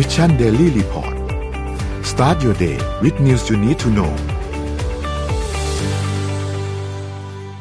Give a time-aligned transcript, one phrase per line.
[0.00, 1.14] Mission Daily Report
[2.10, 4.12] start your day with news you need to know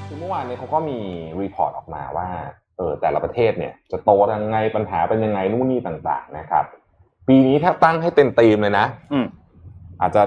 [0.08, 1.00] คือเมื่อวานนี้เขาก็มี
[1.42, 2.28] report ออกมาว่า
[2.78, 6.66] เออแต่ละประเทศเนี่ยจะโตยังไงปัญหาเป็นยังไงนู่นนี่ต่าง ๆ นะครับ
[7.28, 9.26] ปีนี้ถ้าตั้งให้เป็มตีมเลยนะอืม
[10.02, 10.22] อาจจะ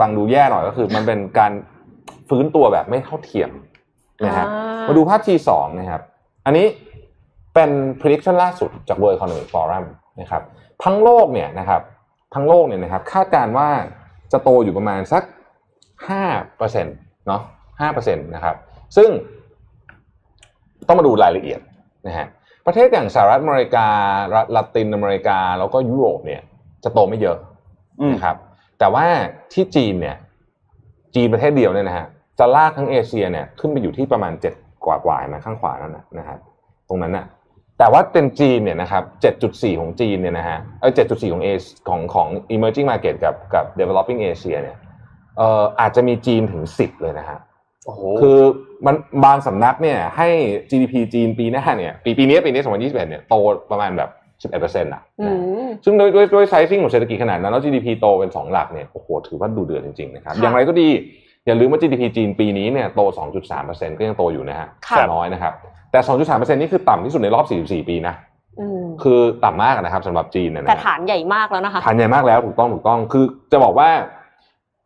[0.00, 1.52] ฟังดูแย่หน่อยก็คือ มันเป็นการ
[2.28, 3.50] ฟื้นตัวแบบไม่เท่าเทียม
[4.26, 6.02] นะฮะอ่ามาดูภาพ G2 นะครับ
[6.46, 6.66] อันนี้
[7.54, 7.70] เป็น
[8.00, 9.86] prediction ล่าสุดจาก World Economic Forum
[10.22, 10.44] นะครับ
[10.84, 11.82] ทั้งโลกเนี่ยนะครับ
[12.34, 13.68] ทั้งโลกเนี่ยนะครับคาดการณ์ว่า
[14.32, 15.22] จะโตอยู่ประมาณสัก
[16.24, 17.42] 5%เนาะ
[17.82, 18.56] 5%นะครับ
[18.96, 19.10] ซึ่ง
[20.86, 21.60] ต้องมาดูรายละเอียด
[22.06, 22.26] นะฮะ
[22.66, 23.86] ประเทศอย่างสหรัฐอเมริกา
[24.34, 26.42] รัฐละตินอเมริกา แล้วก็ยุโรปเนี่ย
[26.84, 27.38] จะโตไม่เยอะ
[28.00, 28.36] อืมนะครับ
[28.78, 29.06] แต่ว่า
[29.52, 30.16] ที่จีนเนี่ย
[31.14, 32.06] จีนประเทศเดียวเนี่ยนะฮะ
[32.38, 34.54] จะลากทั้งเอเชียเนี่ยขึ้นไปอยู่ที่ประมาณเจ็ด
[34.86, 36.38] กว่ากว่าๆเห็นไหมข้างขวานั่นนะนะครับ
[36.88, 37.26] ตรงนั้นน่ะ
[37.78, 39.02] แต่ว่าเป็นจีนเนี่ยนะครับ
[39.42, 41.48] 7.4 ของจีนเนี่ยนะฮะเออ7.4 ของเอ
[41.88, 44.76] ของของ emerging market กับกับ developing Asia เนี่ย
[45.38, 47.38] เอ่ออาจจะมีจีนถึง 10 เลยนะฮะ
[47.86, 48.38] โอ้โหคือ
[48.86, 50.28] มันบางสำนักเนี่ยให้
[50.70, 53.34] GDP จีนปีหน้าเนี่ยปีปีนี้ปีนี้ 2021 เนี่ยโต
[53.70, 54.10] ประมาณแบบ
[54.52, 60.88] 11%อะอืนะมซึ่งด้วยด้วยด้วยไซซิ่งของเศรษฐกิจขนาดนั้นแล้ว GDP โตเป็น 2 หลักเนี่ยโอ้โหถือว่าดูเดือดจริงๆนะครับค่ะอย่างไรก็ดี
[61.48, 63.00] อย่าลืมว่า GDP จีนปีนี้เนี่ยโต
[63.50, 65.52] 2.3%ก็ยังโตอยู่นะฮะแค่น้อยนะครับ
[65.92, 68.14] แต่ 2.3%นี่คือต่ำที่สุดในรอบ 44 ปีนะ
[69.02, 73.90] คือต่ำมากนะครับสำหรับจีนเนี่ยแต่ฐานใหญ่มากแล้วนะคะฐานใหญ่มากแล้วถูกต้องถูกต้องคือจะบอกว่า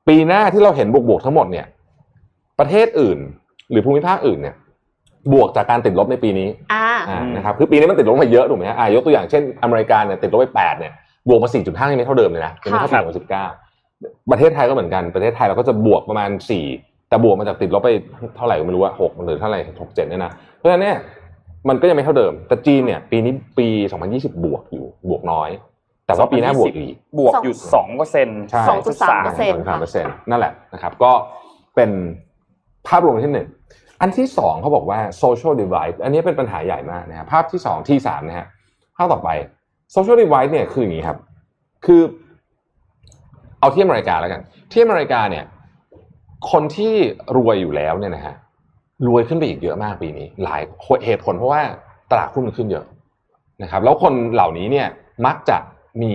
[0.09, 1.67] ปีหน้าที่เราเห็นบวกๆทั้งหมดเนี่ย
[2.59, 3.19] ประเทศอื่น
[3.71, 4.55] หรือภูมิภาคอื่นเนี่ย
[5.33, 6.49] บวกจากการติดลบในปีนี้
[7.37, 10.93] นะครับคือปีนี้มันติดลบมาเยอะถูกไหมฮะยกตัวอย่างเช่นอเมริกาเนี่ยติดลบไป8เนี่ย
[11.29, 13.62] บวกมา 4.5ยังไม่เท่าเดิมเลยนะยังไม่เท่าปี2019
[14.31, 16.65] ประเทศไทยก็เหมือนกันประเทศไทยเราก็จะบวกประมาณสี่
[17.09, 17.91] แต่บวกมาจากติดลบไป
[18.37, 20.97] เท่าไหร่ก็ไม่รู้ว่าหกหรือเท่าไหร่หกเจ็ดเนี่ยนะเพราะฉะนั้นเนี่ย
[21.69, 25.51] มันก็ยังไม่เท่าเดิม แต่จีนเนี่ย ปีนี้ปีสองพันยี่สิบบวกอยู่บวกน้อย
[26.07, 31.13] แต่ว่าปีหน้าบวกอีกบวกอยู่สองเปอร์เซ็นต์ใช่สองจุดสามเปอร์เซ็นต์สามเปอร์เซ็นต์นั่นแหละนะครับก็
[31.77, 31.91] เป็น
[32.89, 33.49] ภาพรวมที่หนึ่ง
[34.01, 38.47] อันที่สองเขาบอกว่า social divide อันนี้เป็นปัญหาใหญ่มากนะครับภาพที่สองที่สามนะฮะ
[38.97, 39.31] ภาพต่อไป
[39.95, 41.19] social divide เนี่ยคืออย่างนี้ครับ
[41.87, 42.01] คือ
[43.63, 44.41] เอาที่อเมริกาแล้วกัน
[44.73, 45.45] ที่อเมริกาเนี่ย
[46.51, 46.95] คนที่
[47.37, 48.35] รวยอยู่แล้วเนี่ยนะฮะ
[49.07, 50.63] รวยขึ้นไปอีกเยอะมากปีนี้ หลาย
[51.05, 51.63] เหตุผลเพราะว่า
[52.11, 52.85] ตลาดหุ้นมันขึ้นเยอะ
[53.63, 54.87] นะครับ แล้วคนเหล่านี้เนี่ย
[55.27, 55.59] มักจะ
[56.03, 56.13] มี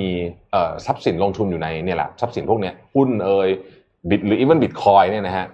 [0.85, 3.49] ทรัพย์สินลงทุนอยู่ในเนี่ยแหละทรัพย์สินพวกเนี้ยหุ้นเอ่ย
[4.09, 5.45] บิตหรืออีเวนบิตคอยเนี่ยนะฮะ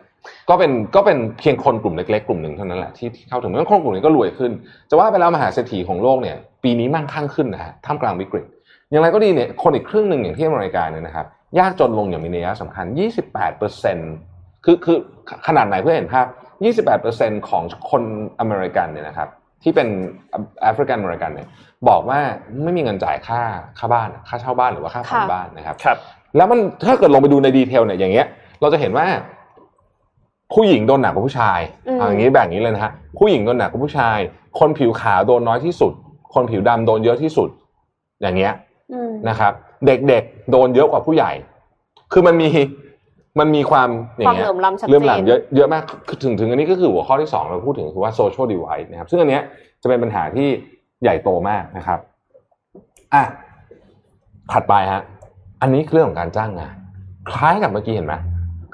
[0.50, 4.52] ก็เป็นก็เป็นเพียงคนกลุ่มเล็กๆกลุ่มหนึ่งเท่านั้นแหละที่ที่เข้าถึงแล้วคนกลุ่มนี้ก็รวยขึ้น
[4.90, 8.46] จะว่าไปแล้วมหาเศรษฐีของโลกเนี่ย ปีนี้มั่งคั่งขึ้นนะฮะท่ามกลางวิกฤต
[8.94, 11.26] อย่างไรก็ดีเนี่ยคนอีกครึ่งหนึ่งอย่างที่อเมริกาเนี่ยนะครับ
[11.60, 12.86] ยากจนลงอย่างมีนัยสำคัญ
[13.24, 13.98] 28เปอร์เซ็นต์
[14.66, 14.98] คือคือ
[15.48, 16.26] ขนาดไหนเพื่อเห็นภาพ
[16.64, 18.04] 28เปอร์เซ็นต์ของคน
[18.40, 19.30] อเมริกันเนี่ยนะครับ
[19.64, 19.88] ที่เป็น
[20.62, 21.48] แอฟริกันอเมริกันเนี่ย
[21.90, 22.20] บอกว่า
[22.64, 23.42] ไม่มีเงินจ่ายค่า
[23.80, 25.98] ค่าบ้านค่าเช่าบ้านหรือว่าค่าผ่อนค่าบ้านนะครับครับ
[26.38, 28.28] แล้วมันถ้าเกิดลงไปดูใน detail เนี่ยอย่างเงี้ย
[28.62, 29.06] เราจะเห็นว่า
[30.54, 34.18] ผู้หญิงโดนหนักกว่าผู้ชายอืมเอาอย่างนี้แบ่งอย่างนี้เลยนะฮะผู้หญิงโดนหนักกว่าผู้ชาย
[34.60, 35.94] คนผิวขาวโดนน้อยที่สุด
[36.34, 37.50] คนผิวดำโดนเยอะที่สุด
[38.22, 38.73] อย่างเงี้ยอืม
[39.30, 39.54] นะครับ
[39.88, 41.32] เด็กๆ โดนเยอะกว่าผู้ใหญ่
[42.14, 42.48] คือมันมี
[43.40, 49.42] มันมีความอย่าความงเงี้ยเหลื่อมล้ำชัดเรื่องเจหลังนเยอะเยอะมากคือถึงถึงอันนี้ก็คือหัวข้อที่สองเราพูดถึงคือว่า social divide นะครับ ซึ่งอันเนี้ย
[49.82, 50.48] จะเป็นปัญหาที่
[51.04, 52.00] ใหญ่โตมากนะครับ
[53.14, 53.24] อะ
[54.52, 55.02] ถัดไปฮะ
[55.62, 56.76] อันนี้คือเรื่องของการจ้างงาน
[57.30, 58.14] คล้ายกับเมื่อกี้เห็นไหม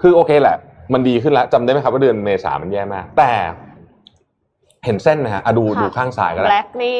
[0.01, 0.57] คือโอเคแหละ
[0.93, 3.31] มันดีขึ้นแล้วจำได้ไหมครับว่าเดือนเมษามันแย่มาก แต่
[4.85, 6.97] เห็นเส้นไหมฮะอะดูค่ะดูข้างซ้ายก็ได้แบล็กนี่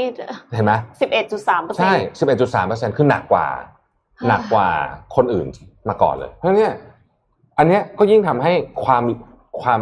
[0.54, 3.48] เห็นไหมสิบเอ็ดจุดสามเปอร์เซ็นใช่ต์สิบเอ็ดจุดสามเปอร์เซ็นต์คือหนักกว่า
[4.20, 4.68] ค่ะหนักกว่า
[5.16, 5.48] คนอื่น
[5.90, 6.74] มาก่อนเลย เพราะฉะนั้นเนี่ย
[7.58, 8.54] อันเนี้ยก็ยิ่งทำให้
[8.86, 9.04] ความ
[9.62, 9.82] ความ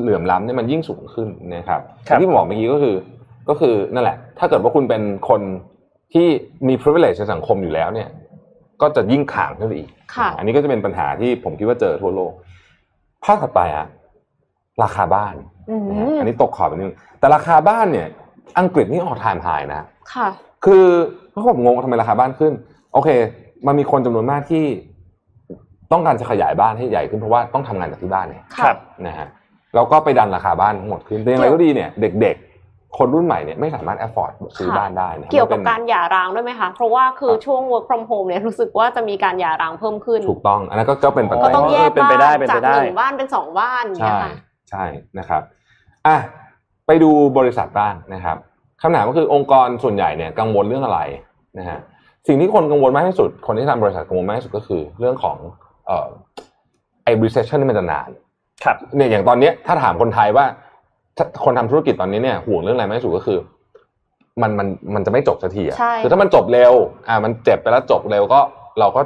[0.00, 2.96] เหลื่อมล้ำเนี่ยมันยิ่งสูงขึ้นนะครับครับที่ผมบอกเมื่อกี้ก็คือ
[3.48, 5.40] ก็คือนั่นแหละ ถ้าเกิดว่าคุณเป็นคน
[6.12, 6.26] ที่
[6.68, 8.08] มี privilege ในสังคมอยู่แล้วเนี่ย
[8.82, 12.32] ก็จะยิ่งข่างขึ้นไปอีกค่ะอันนี้ก็จะเป็นปัญหาที่ผมคิดว่าเจอทั่วโลก
[13.24, 13.86] ภาพถัดไปอะ
[14.82, 15.34] ราคาบ้าน
[15.70, 18.06] อืมนะฮะอันนี้ตกขอบไปนิดนึงแต่ราคาบ้านเนี่ย
[18.58, 20.28] อังกฤษนี่ออกไทม์ไฮนะค่ะ
[20.64, 20.86] คือ
[21.30, 22.52] เพราะผมงงว่าทำไมราคาบ้านขึ้น
[22.92, 23.08] โอเค
[23.66, 24.64] มันมีคนจำนวนมากที่
[25.92, 29.28] ต้องการจะขยายบ้านให้ใหญ่ขึ้นเพราะว่าต้องทำงานจากที่บ้านเนี่ยครับนะฮะ
[29.74, 44.32] เราก็ไปดันราคาบ้านทั้งหมดขึ้นแต่อย่างไรก็ดีเนี่ย เด็กๆคนรุ่นใหม่เนี่ยไม่สามารถ afford ซื้อบ้านได้นะเกี่ยวกับมันป็นการหย่าร้างด้วยไหมคะ เพราะว่าคือช่วง work from home เนี่ยรู้สึกว่าจะมีการหย่าร้างเพิ่มขึ้น ถูกต้อง อันนั้นก็ก็เป็นปัจก็จัยต้องแยกเป็นไปบ้าได้นเป็นจาไปกได้หนึ่งบ้านเป็นสองบ้านอย่างใช่เงี้ยค่ะ
[44.70, 44.84] ใช่
[45.18, 45.42] นะครับ
[46.06, 46.16] อะ
[46.86, 48.36] ไปดูบริษัทบ้างนะครับ
[48.82, 51.00] คำถามก็คือองค์กรส่วนใหญ่เนี่ยกังวลเรื่องอะไร
[51.58, 51.78] นะฮะ
[52.26, 55.36] สิ่งที่คนกังวลมากที่สุด คนที่ทำบริษัทกังวลมากที่สุดก็คือเรื่องของ
[55.86, 56.08] เอ่อ
[57.04, 58.10] ไอ้ recession นี่มันจะนาน
[58.64, 60.44] ครับเนี่ยอย่างตอนเนี้ยถ้าถามคนไทยว่า
[61.16, 63.38] ถ้าคนทำธุรกิจตอนนี้เนี่ยห่วงเรื่องอะไรมากที่สุดก็คือ
[64.42, 66.72] มันมันมันจะไม่จบสักทีอะใช่คือถ้ามันจบเร็ว
[67.08, 68.40] อ่ามันเจ็บไปแล้วจบเร็วก็
[68.80, 69.00] เราก็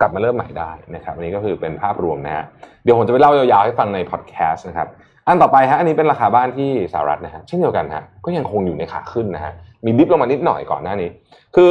[0.00, 2.44] กลับมาเริ่มใหม่ได้นะครับอันนี้ก็คือเป็นภาพรวมนะฮะ
[2.82, 4.88] เดี๋ยวผมจะไปเล่ายาวๆให้ฟังในพอดแคสต์นะครับ
[5.28, 9.52] อันต่อไปฮะอันนี้เป็นราคาบ้านที่สหรัฐนะฮะเช่นเดียวกันฮะก็ยังคงอยู่ในขาขึ้นนะฮะ
[9.84, 11.08] มีดิฟลงมานิดหน่อยก่อนหน้านี้
[11.56, 11.70] คือ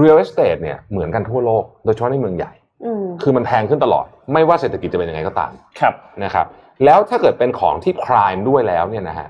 [0.00, 2.52] real estate เนี่ยเหมือนกันทั่วโลก โดยเฉพาะในเมืองใหญ่
[2.84, 5.94] อืมคือมันแพงขึ้นตลอด ไม่ว่าเศรษฐกิจจะเป็นยังไงก็ตามครับ
[6.24, 6.46] นะครับ
[6.84, 9.28] แล้วถ้าเกิดเป็นของที่ prime ด้วยแล้วเนี่ยนะฮะ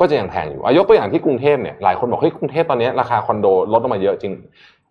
[0.00, 4.32] ก็จะยังแพงอยู่อายกตัวอย่างที่กรุงเทพเนี่ยหลายคนบอกเฮ้ยกรุงเทพตอนนี้ราคาคอนโดลดลงมาเยอะจริง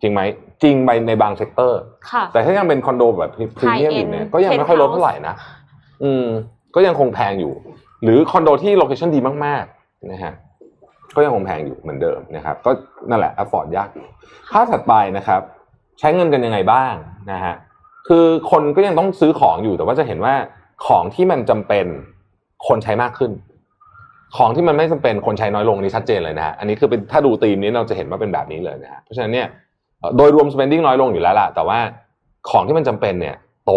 [0.02, 0.20] จริงไหม
[0.62, 5.34] จริงไปในบาง sector ค่ะแต่ถ้ายังเป็นคอนโดแบบ premium High อยู่เนี่ย end ก็ยังไม่ค่อยลด penthouse เท่าไหร่นะ
[6.02, 6.26] อืม
[6.74, 7.52] ก็ยังคงแพงอยู่
[8.02, 10.32] หรือคอนโดที่ location ดีมากๆนะฮะ
[11.16, 12.70] ก็ยังคงแพงอยู่เหมือนเดิมนะครับ ก็
[13.10, 14.06] นั่นแหละอฟอร์ดยากอยู่
[14.52, 15.40] ภาพถัดไปนะครับ
[15.98, 16.94] ใช้เงินกันยังไงบ้าง
[17.32, 17.54] นะฮะ
[18.08, 20.34] คือคนก็ยังต้องซื้อของอยู่แต่ว่าจะเห็นว่า
[20.86, 21.86] ของที่มันจำเป็น
[22.68, 23.32] คนใช้มากขึ้น
[24.36, 29.46] ของที่มันไม่จำเป็นคนใช้น้อยลงนนี้ชัดเจนเลยนะฮะอันนี้คือเป็นถ้าดูธีมนี้เราจะเห็นว่าเป็นแบบนี้เลยนะฮะเพราะฉะนั้นเนี่ย
[30.16, 31.78] โดยรวม spending น้อยลงอยู่แล้วล่ะแต่ว่า
[32.50, 33.72] ของที่มันจำเป็นเนี่ย โต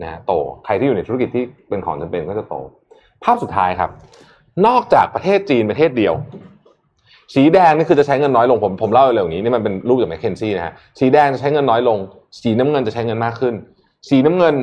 [0.00, 0.32] นะฮะโต
[0.64, 2.54] ใครที่อยู่ในธุรกิจที่เป็นของจำเป็นก็จะโต
[3.24, 3.90] ภาพสุดท้ายครับ
[4.66, 6.14] นอกจากประเทศจีนประเทศเดียว
[7.34, 11.98] สีแดงนี่คือจะใช้เงินน้อยลงผมผมเล่าเร็วอย่างนี้นี่มันเป็นรูปจากแมคเคนซี่นะฮะสีแดงจะใช้เงินน้อยลง
[12.42, 13.54] สีน้ำเงินจะใช้เงินมากขึ้น
[14.08, 14.54] สีน้ำเงิน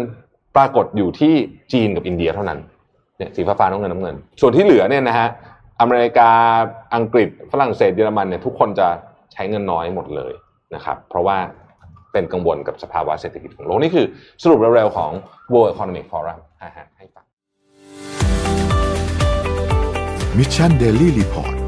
[0.56, 1.34] ปรากฏอยู่ที่
[1.74, 2.60] จีนกับอินเดียเท่านั้น
[3.18, 5.28] เนี่ยสีฟ้าๆน้ำเงินน้ำเงิน ส่วนที่เหลือเนี่ยนะฮะ
[5.82, 6.30] อเมริกา
[6.96, 8.88] อังกฤษฝรั่งเศสเยอรมันเนี่ยทุกคนจะ
[9.34, 10.34] ใช้เงินน้อยหมดเลย
[10.76, 11.38] นะครับ เพราะว่า
[12.12, 14.06] เป็นกังวลกับสภาวะเศรษฐกิจของโลกนี่คือ
[14.44, 15.12] สรุปเร็วๆของ
[15.54, 16.40] World Economic Forum
[16.98, 17.26] ให้ฟัง
[20.38, 21.59] มิชชั